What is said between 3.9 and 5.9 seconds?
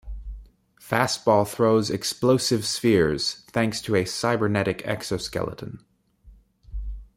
a cybernetic exo-skeleton.